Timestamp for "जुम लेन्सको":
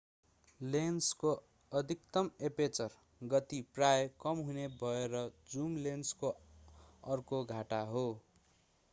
5.51-6.29